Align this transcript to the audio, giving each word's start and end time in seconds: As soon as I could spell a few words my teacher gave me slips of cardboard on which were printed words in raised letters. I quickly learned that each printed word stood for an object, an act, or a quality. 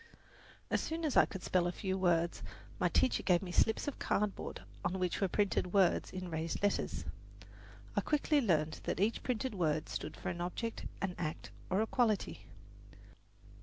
As 0.71 0.81
soon 0.81 1.05
as 1.05 1.15
I 1.15 1.25
could 1.27 1.43
spell 1.43 1.67
a 1.67 1.71
few 1.71 1.95
words 1.95 2.41
my 2.79 2.87
teacher 2.89 3.21
gave 3.21 3.43
me 3.43 3.51
slips 3.51 3.87
of 3.87 3.99
cardboard 3.99 4.61
on 4.83 4.97
which 4.97 5.21
were 5.21 5.27
printed 5.27 5.73
words 5.73 6.09
in 6.11 6.27
raised 6.31 6.63
letters. 6.63 7.05
I 7.95 8.01
quickly 8.01 8.41
learned 8.41 8.79
that 8.85 8.99
each 8.99 9.21
printed 9.21 9.53
word 9.53 9.87
stood 9.89 10.17
for 10.17 10.29
an 10.29 10.41
object, 10.41 10.87
an 11.03 11.13
act, 11.19 11.51
or 11.69 11.81
a 11.81 11.85
quality. 11.85 12.47